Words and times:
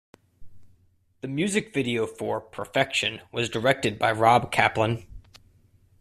The 1.21 1.27
music 1.27 1.75
video 1.75 2.07
for 2.07 2.41
"Perfection" 2.41 3.21
was 3.31 3.49
directed 3.49 3.99
by 3.99 4.11
Rob 4.11 4.51
Kaplan. 4.51 5.05